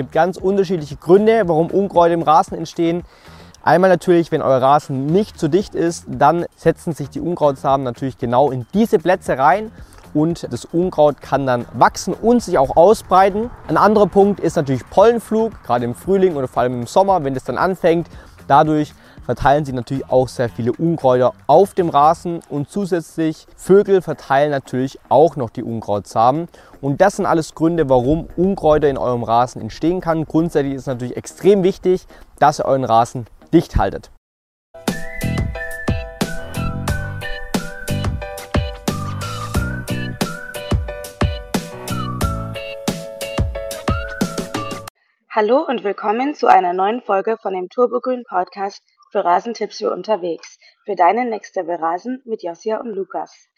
[0.00, 3.02] gibt ganz unterschiedliche Gründe, warum Unkräuter im Rasen entstehen.
[3.62, 8.16] Einmal natürlich, wenn euer Rasen nicht zu dicht ist, dann setzen sich die Unkrautsamen natürlich
[8.16, 9.70] genau in diese Plätze rein
[10.14, 13.50] und das Unkraut kann dann wachsen und sich auch ausbreiten.
[13.68, 17.34] Ein anderer Punkt ist natürlich Pollenflug, gerade im Frühling oder vor allem im Sommer, wenn
[17.34, 18.08] das dann anfängt.
[18.48, 18.94] Dadurch
[19.30, 24.98] verteilen sie natürlich auch sehr viele Unkräuter auf dem Rasen und zusätzlich Vögel verteilen natürlich
[25.08, 26.48] auch noch die Unkrautsamen.
[26.80, 30.24] Und das sind alles Gründe, warum Unkräuter in eurem Rasen entstehen kann.
[30.24, 32.08] Grundsätzlich ist es natürlich extrem wichtig,
[32.40, 34.10] dass ihr euren Rasen dicht haltet.
[45.32, 50.58] Hallo und willkommen zu einer neuen Folge von dem Turbogrün Podcast für Rasentipps für unterwegs.
[50.84, 53.48] Für deine nächste Berasen mit Josia und Lukas.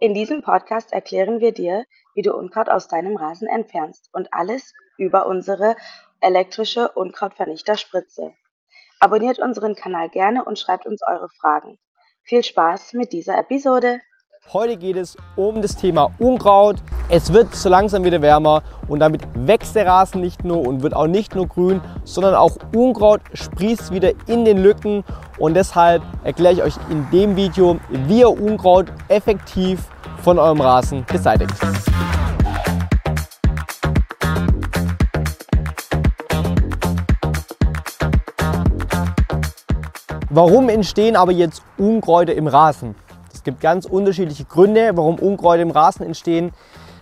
[0.00, 4.74] In diesem Podcast erklären wir dir, wie du Unkraut aus deinem Rasen entfernst und alles
[4.98, 5.76] über unsere
[6.20, 8.32] elektrische Unkrautvernichterspritze.
[9.00, 11.78] Abonniert unseren Kanal gerne und schreibt uns eure Fragen.
[12.22, 14.00] Viel Spaß mit dieser Episode!
[14.50, 16.76] Heute geht es um das Thema Unkraut.
[17.08, 20.94] Es wird so langsam wieder wärmer und damit wächst der Rasen nicht nur und wird
[20.94, 25.04] auch nicht nur grün, sondern auch Unkraut sprießt wieder in den Lücken
[25.38, 29.88] und deshalb erkläre ich euch in dem Video, wie ihr Unkraut effektiv
[30.22, 31.54] von eurem Rasen beseitigt.
[40.28, 42.96] Warum entstehen aber jetzt Unkräuter im Rasen?
[43.42, 46.52] Es gibt ganz unterschiedliche Gründe, warum Unkräuter im Rasen entstehen.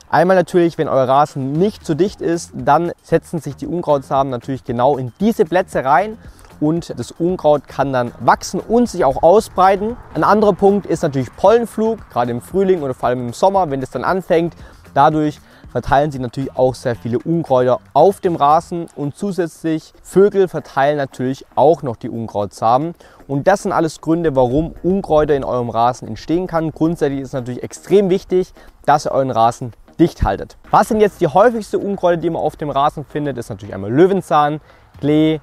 [0.09, 4.65] Einmal natürlich, wenn euer Rasen nicht zu dicht ist, dann setzen sich die Unkrautsamen natürlich
[4.65, 6.17] genau in diese Plätze rein
[6.59, 9.99] und das Unkraut kann dann wachsen und sich auch ausbreiten.
[10.15, 13.83] Ein anderer Punkt ist natürlich Pollenflug, gerade im Frühling oder vor allem im Sommer, wenn
[13.83, 14.55] das dann anfängt.
[14.95, 15.41] Dadurch
[15.71, 21.47] verteilen sie natürlich auch sehr viele Unkräuter auf dem Rasen und zusätzlich Vögel verteilen natürlich
[21.55, 22.95] auch noch die Unkrautsamen.
[23.27, 26.73] Und das sind alles Gründe, warum Unkräuter in eurem Rasen entstehen kann.
[26.73, 28.53] Grundsätzlich ist es natürlich extrem wichtig,
[28.85, 30.57] dass ihr euren Rasen dicht haltet.
[30.71, 33.37] Was sind jetzt die häufigsten Unkräuter, die man auf dem Rasen findet?
[33.37, 34.61] Das ist natürlich einmal Löwenzahn,
[34.99, 35.41] Klee,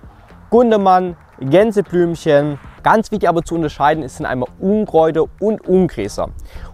[0.50, 2.60] Gundemann, Gänseblümchen.
[2.90, 6.30] Ganz wichtig aber zu unterscheiden ist, sind einmal Unkräuter und Ungräser.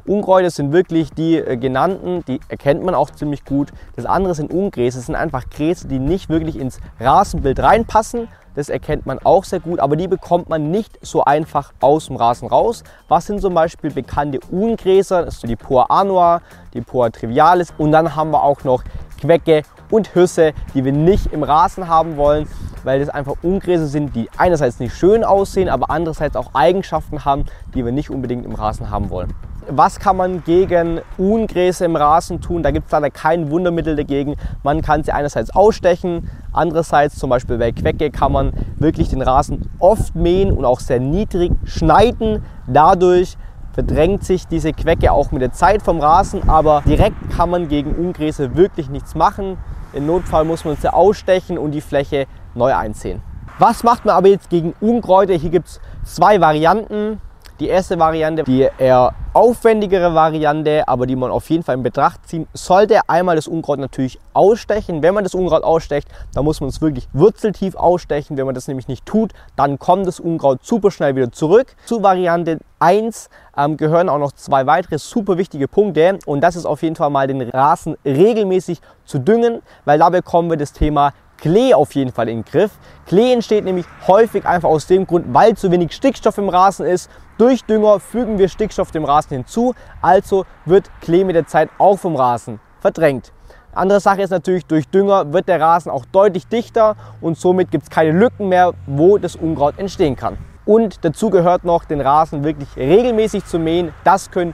[0.05, 3.71] Unkräuter sind wirklich die äh, genannten, die erkennt man auch ziemlich gut.
[3.95, 8.27] Das andere sind Ungräser, das sind einfach Gräser, die nicht wirklich ins Rasenbild reinpassen.
[8.53, 12.17] Das erkennt man auch sehr gut, aber die bekommt man nicht so einfach aus dem
[12.17, 12.83] Rasen raus.
[13.07, 15.25] Was sind zum Beispiel bekannte Ungräser?
[15.25, 16.43] Das ist die Poa annua,
[16.75, 18.83] die Poa trivialis und dann haben wir auch noch
[19.19, 22.47] Quecke und Hirse, die wir nicht im Rasen haben wollen,
[22.83, 27.45] weil das einfach Ungräser sind, die einerseits nicht schön aussehen, aber andererseits auch Eigenschaften haben,
[27.73, 29.33] die wir nicht unbedingt im Rasen haben wollen.
[29.69, 32.63] Was kann man gegen Ungräser im Rasen tun?
[32.63, 34.35] Da gibt es leider kein Wundermittel dagegen.
[34.61, 39.69] Man kann sie einerseits ausstechen, andererseits zum Beispiel bei Quecke kann man wirklich den Rasen
[39.79, 42.43] oft mähen und auch sehr niedrig schneiden.
[42.67, 43.37] Dadurch
[43.71, 47.95] verdrängt sich diese Quecke auch mit der Zeit vom Rasen, aber direkt kann man gegen
[47.95, 49.57] Ungräser wirklich nichts machen.
[49.93, 52.25] Im Notfall muss man sie ausstechen und die Fläche
[52.55, 53.21] neu einziehen.
[53.59, 55.33] Was macht man aber jetzt gegen Unkräuter?
[55.33, 57.21] Hier gibt es zwei Varianten.
[57.59, 62.27] Die erste Variante, die eher aufwendigere Variante, aber die man auf jeden Fall in Betracht
[62.27, 63.01] ziehen sollte.
[63.07, 65.03] Einmal das Unkraut natürlich ausstechen.
[65.03, 68.37] Wenn man das Unkraut ausstecht, dann muss man es wirklich wurzeltief ausstechen.
[68.37, 71.75] Wenn man das nämlich nicht tut, dann kommt das Unkraut super schnell wieder zurück.
[71.85, 76.65] Zu Variante 1 ähm, gehören auch noch zwei weitere super wichtige Punkte und das ist
[76.65, 81.13] auf jeden Fall mal den Rasen regelmäßig zu düngen, weil da bekommen wir das Thema
[81.37, 82.71] Klee auf jeden Fall in den Griff.
[83.05, 87.09] Klee entsteht nämlich häufig einfach aus dem Grund, weil zu wenig Stickstoff im Rasen ist.
[87.37, 91.97] Durch Dünger fügen wir Stickstoff dem Rasen hinzu, also wird Klee mit der Zeit auch
[91.97, 93.31] vom Rasen verdrängt.
[93.73, 97.85] Andere Sache ist natürlich, durch Dünger wird der Rasen auch deutlich dichter und somit gibt
[97.85, 100.37] es keine Lücken mehr, wo das Unkraut entstehen kann.
[100.65, 103.91] Und dazu gehört noch, den Rasen wirklich regelmäßig zu mähen.
[104.03, 104.53] Das können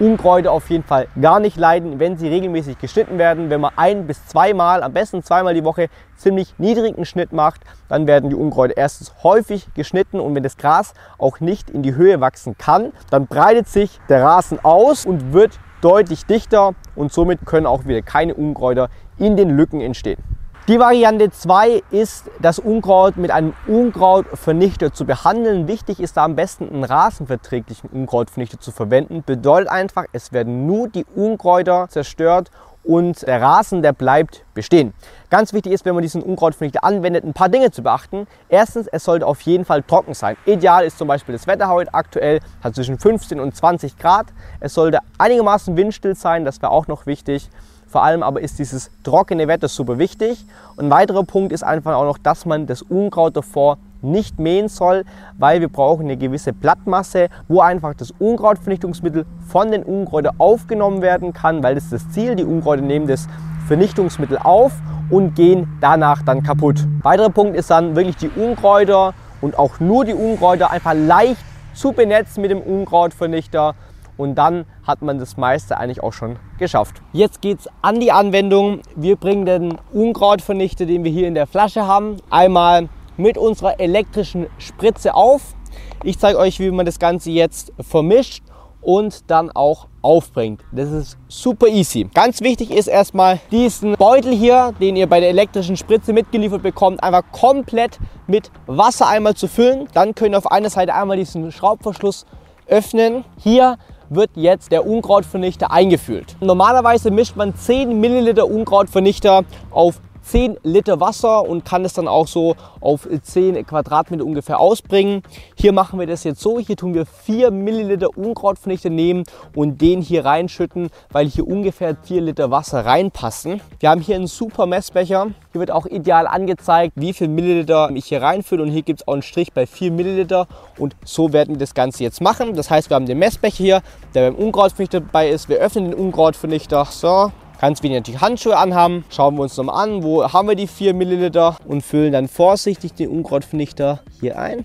[0.00, 3.50] Unkräuter auf jeden Fall gar nicht leiden, wenn sie regelmäßig geschnitten werden.
[3.50, 8.06] Wenn man ein bis zweimal, am besten zweimal die Woche, ziemlich niedrigen Schnitt macht, dann
[8.06, 12.20] werden die Unkräuter erstens häufig geschnitten und wenn das Gras auch nicht in die Höhe
[12.20, 17.66] wachsen kann, dann breitet sich der Rasen aus und wird deutlich dichter und somit können
[17.66, 20.37] auch wieder keine Unkräuter in den Lücken entstehen.
[20.68, 25.66] Die Variante 2 ist, das Unkraut mit einem Unkrautvernichter zu behandeln.
[25.66, 29.22] Wichtig ist da am besten einen rasenverträglichen Unkrautvernichter zu verwenden.
[29.24, 32.50] Bedeutet einfach, es werden nur die Unkräuter zerstört
[32.84, 34.92] und der Rasen, der bleibt bestehen.
[35.30, 38.26] Ganz wichtig ist, wenn man diesen Unkrautvernichter anwendet, ein paar Dinge zu beachten.
[38.50, 40.36] Erstens, es sollte auf jeden Fall trocken sein.
[40.44, 44.26] Ideal ist zum Beispiel das Wetter heute aktuell, hat zwischen 15 und 20 Grad.
[44.60, 47.48] Es sollte einigermaßen windstill sein, das wäre auch noch wichtig.
[47.88, 50.44] Vor allem aber ist dieses trockene Wetter super wichtig.
[50.76, 54.68] Und ein weiterer Punkt ist einfach auch noch, dass man das Unkraut davor nicht mähen
[54.68, 55.04] soll,
[55.38, 61.32] weil wir brauchen eine gewisse Blattmasse, wo einfach das Unkrautvernichtungsmittel von den Unkräutern aufgenommen werden
[61.32, 62.36] kann, weil das ist das Ziel.
[62.36, 63.26] Die Unkräuter nehmen das
[63.66, 64.72] Vernichtungsmittel auf
[65.10, 66.86] und gehen danach dann kaputt.
[67.02, 71.40] Weiterer Punkt ist dann wirklich die Unkräuter und auch nur die Unkräuter einfach leicht
[71.74, 73.74] zu benetzen mit dem Unkrautvernichter
[74.18, 77.00] und dann hat man das meiste eigentlich auch schon geschafft.
[77.14, 78.82] Jetzt geht es an die Anwendung.
[78.96, 84.46] Wir bringen den Unkrautvernichter, den wir hier in der Flasche haben, einmal mit unserer elektrischen
[84.58, 85.54] Spritze auf.
[86.02, 88.42] Ich zeige euch, wie man das Ganze jetzt vermischt
[88.80, 90.62] und dann auch aufbringt.
[90.72, 92.08] Das ist super easy.
[92.14, 97.02] Ganz wichtig ist erstmal diesen Beutel hier, den ihr bei der elektrischen Spritze mitgeliefert bekommt,
[97.02, 99.88] einfach komplett mit Wasser einmal zu füllen.
[99.94, 102.26] Dann könnt ihr auf einer Seite einmal diesen Schraubverschluss
[102.68, 103.24] öffnen.
[103.36, 103.78] Hier
[104.10, 106.36] wird jetzt der Unkrautvernichter eingefüllt.
[106.40, 112.28] Normalerweise mischt man 10 Milliliter Unkrautvernichter auf 10 Liter Wasser und kann es dann auch
[112.28, 115.22] so auf 10 Quadratmeter ungefähr ausbringen.
[115.56, 120.02] Hier machen wir das jetzt so, hier tun wir 4 Milliliter Unkrautvernichter nehmen und den
[120.02, 123.62] hier reinschütten, weil hier ungefähr 4 Liter Wasser reinpassen.
[123.80, 125.28] Wir haben hier einen super Messbecher.
[125.52, 129.08] Hier wird auch ideal angezeigt, wie viel Milliliter ich hier reinfülle und hier gibt es
[129.08, 130.46] auch einen Strich bei 4 Milliliter
[130.78, 132.54] und so werden wir das Ganze jetzt machen.
[132.54, 133.82] Das heißt, wir haben den Messbecher hier,
[134.14, 135.48] der beim Unkrautvernichter dabei ist.
[135.48, 136.84] Wir öffnen den Unkrautvernichter.
[136.90, 139.04] So, Ganz wenig natürlich Handschuhe anhaben.
[139.10, 142.94] Schauen wir uns nochmal an, wo haben wir die 4 Milliliter und füllen dann vorsichtig
[142.94, 144.64] den Unkrautvernichter hier ein.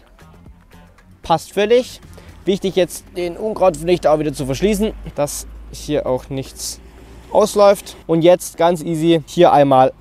[1.23, 1.99] Passt völlig.
[2.45, 6.79] Wichtig jetzt den Unkrautvernichter auch wieder zu verschließen, dass hier auch nichts
[7.31, 7.95] ausläuft.
[8.05, 9.91] Und jetzt ganz easy hier einmal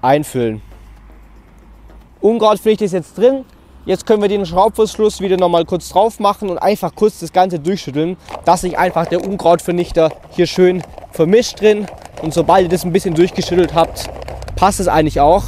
[0.00, 0.62] einfüllen.
[2.22, 3.44] Unkrautvernichter ist jetzt drin.
[3.84, 7.58] Jetzt können wir den Schraubverschluss wieder nochmal kurz drauf machen und einfach kurz das Ganze
[7.58, 8.16] durchschütteln,
[8.46, 11.86] dass sich einfach der Unkrautvernichter hier schön vermischt drin
[12.22, 14.08] und sobald ihr das ein bisschen durchgeschüttelt habt,
[14.56, 15.44] passt es eigentlich auch.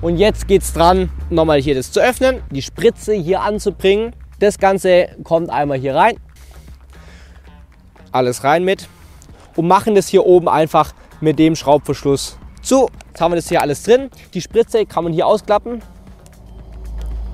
[0.00, 4.14] Und jetzt geht es dran, nochmal hier das zu öffnen, die Spritze hier anzubringen.
[4.38, 6.16] Das Ganze kommt einmal hier rein.
[8.12, 8.88] Alles rein mit.
[9.56, 12.88] Und machen das hier oben einfach mit dem Schraubverschluss zu.
[13.08, 14.08] Jetzt haben wir das hier alles drin.
[14.34, 15.82] Die Spritze kann man hier ausklappen.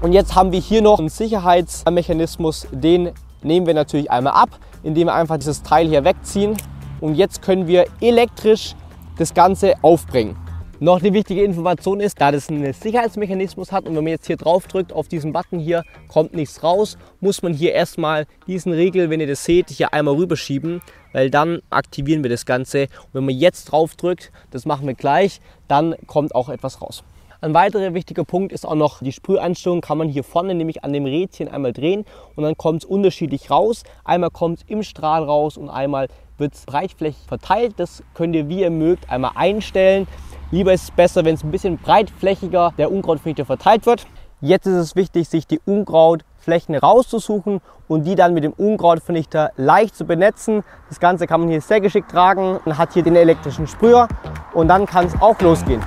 [0.01, 2.67] Und jetzt haben wir hier noch einen Sicherheitsmechanismus.
[2.73, 3.11] Den
[3.43, 6.57] nehmen wir natürlich einmal ab, indem wir einfach dieses Teil hier wegziehen
[7.05, 8.75] und jetzt können wir elektrisch
[9.19, 10.37] das Ganze aufbringen.
[10.81, 14.39] Noch eine wichtige Information ist, da das einen Sicherheitsmechanismus hat und wenn man jetzt hier
[14.39, 19.11] drauf drückt auf diesen Button hier, kommt nichts raus, muss man hier erstmal diesen Regel,
[19.11, 20.81] wenn ihr das seht, hier einmal rüberschieben,
[21.13, 22.85] weil dann aktivieren wir das Ganze.
[22.85, 27.05] Und wenn man jetzt drauf drückt, das machen wir gleich, dann kommt auch etwas raus.
[27.45, 29.83] Ein weiterer wichtiger Punkt ist auch noch die Sprüheinstellung.
[29.83, 32.07] Kann man hier vorne nämlich an dem Rädchen einmal drehen
[32.37, 33.83] und dann kommt es unterschiedlich raus.
[34.03, 37.75] Einmal kommt es im Strahl raus und einmal wird es breitflächig verteilt.
[37.77, 40.07] Das könnt ihr, wie ihr mögt, einmal einstellen.
[40.51, 44.07] Lieber ist es besser, wenn es ein bisschen breitflächiger der Unkrautvernichter verteilt wird.
[44.41, 49.97] Jetzt ist es wichtig, sich die Unkrautflächen rauszusuchen und die dann mit dem Unkrautvernichter leicht
[49.97, 50.63] zu benetzen.
[50.89, 52.61] Das Ganze kann man hier sehr geschickt tragen.
[52.65, 54.09] Man hat hier den elektrischen Sprüher
[54.53, 55.83] und dann kann es auch losgehen.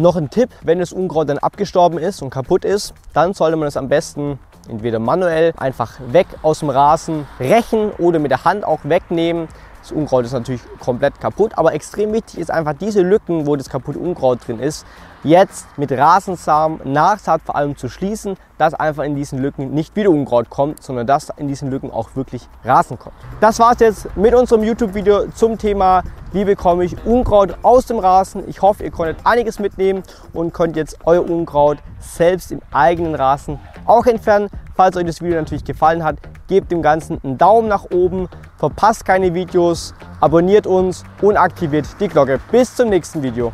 [0.00, 3.68] Noch ein Tipp, wenn das Unkraut dann abgestorben ist und kaputt ist, dann sollte man
[3.68, 8.64] es am besten entweder manuell einfach weg aus dem Rasen rächen oder mit der Hand
[8.64, 9.46] auch wegnehmen.
[9.80, 13.68] Das Unkraut ist natürlich komplett kaputt, aber extrem wichtig ist einfach diese Lücken, wo das
[13.68, 14.86] kaputte Unkraut drin ist,
[15.24, 20.10] jetzt mit Rasensamen, Nachsaat vor allem zu schließen, dass einfach in diesen Lücken nicht wieder
[20.10, 23.14] Unkraut kommt, sondern dass in diesen Lücken auch wirklich Rasen kommt.
[23.40, 27.98] Das war es jetzt mit unserem YouTube-Video zum Thema wie bekomme ich Unkraut aus dem
[27.98, 28.48] Rasen.
[28.48, 33.58] Ich hoffe, ihr konntet einiges mitnehmen und könnt jetzt euer Unkraut selbst im eigenen Rasen
[33.84, 34.48] auch entfernen.
[34.76, 38.28] Falls euch das Video natürlich gefallen hat, gebt dem Ganzen einen Daumen nach oben,
[38.60, 42.38] verpasst keine Videos, abonniert uns und aktiviert die Glocke.
[42.52, 43.52] Bis zum nächsten Video.